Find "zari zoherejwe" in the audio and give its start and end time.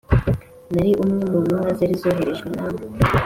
1.77-2.47